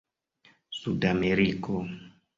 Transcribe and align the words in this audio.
sudameriko 0.79 1.77